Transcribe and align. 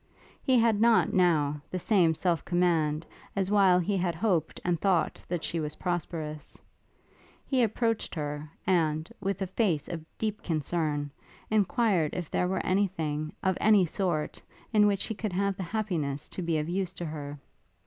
He 0.41 0.57
had 0.57 0.81
not, 0.81 1.13
now, 1.13 1.61
the 1.69 1.77
same 1.77 2.15
self 2.15 2.43
command 2.43 3.05
as 3.35 3.51
while 3.51 3.77
he 3.77 3.95
had 3.97 4.15
hoped 4.15 4.59
and 4.65 4.79
thought 4.81 5.21
that 5.27 5.43
she 5.43 5.59
was 5.59 5.75
prosperous. 5.75 6.59
He 7.45 7.61
approached 7.61 8.15
her, 8.15 8.49
and, 8.65 9.07
with 9.21 9.43
a 9.43 9.45
face 9.45 9.87
of 9.87 10.03
deep 10.17 10.41
concern, 10.41 11.11
enquired 11.51 12.15
if 12.15 12.31
there 12.31 12.47
were 12.47 12.65
any 12.65 12.87
thing, 12.87 13.31
of 13.43 13.55
any 13.61 13.85
sort, 13.85 14.41
in 14.73 14.87
which 14.87 15.03
he 15.03 15.13
could 15.13 15.33
have 15.33 15.55
the 15.55 15.61
happiness 15.61 16.29
to 16.29 16.41
be 16.41 16.57
of 16.57 16.67
use 16.67 16.95
to 16.95 17.05
her? 17.05 17.37